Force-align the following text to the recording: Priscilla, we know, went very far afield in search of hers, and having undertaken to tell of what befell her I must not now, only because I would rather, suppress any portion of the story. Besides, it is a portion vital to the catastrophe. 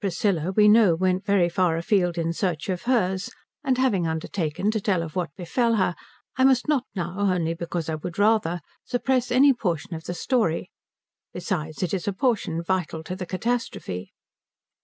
Priscilla, 0.00 0.50
we 0.50 0.66
know, 0.66 0.96
went 0.96 1.24
very 1.24 1.48
far 1.48 1.76
afield 1.76 2.18
in 2.18 2.32
search 2.32 2.68
of 2.68 2.82
hers, 2.82 3.30
and 3.62 3.78
having 3.78 4.08
undertaken 4.08 4.72
to 4.72 4.80
tell 4.80 5.04
of 5.04 5.14
what 5.14 5.30
befell 5.36 5.76
her 5.76 5.94
I 6.36 6.42
must 6.42 6.66
not 6.66 6.82
now, 6.96 7.14
only 7.16 7.54
because 7.54 7.88
I 7.88 7.94
would 7.94 8.18
rather, 8.18 8.60
suppress 8.84 9.30
any 9.30 9.52
portion 9.52 9.94
of 9.94 10.02
the 10.02 10.14
story. 10.14 10.72
Besides, 11.32 11.84
it 11.84 11.94
is 11.94 12.08
a 12.08 12.12
portion 12.12 12.60
vital 12.60 13.04
to 13.04 13.14
the 13.14 13.24
catastrophe. 13.24 14.10